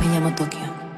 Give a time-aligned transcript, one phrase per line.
[0.00, 0.89] Me llamo Tokio.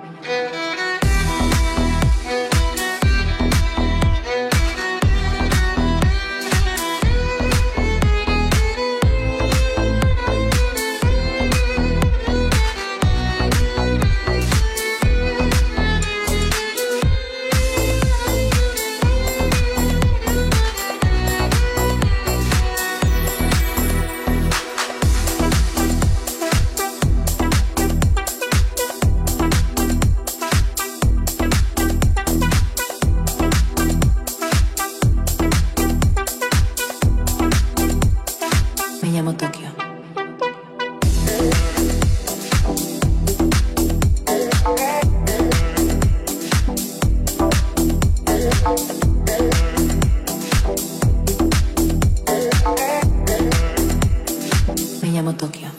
[39.13, 39.69] Llamo Tokio.
[55.03, 55.71] Me llamo Tokio.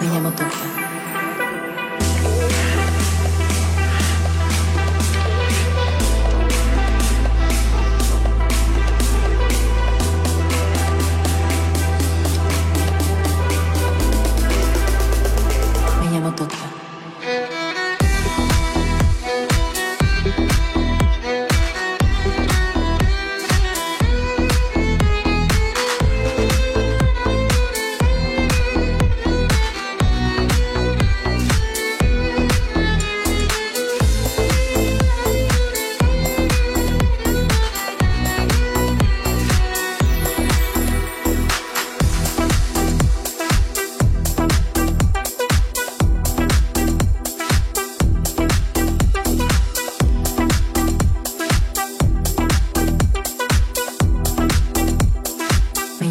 [0.00, 0.58] Me llamo Tokio.
[16.00, 16.69] Me llamo Tokio.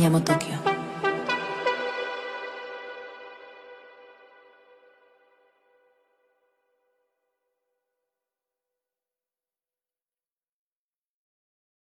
[0.09, 0.68] 山東京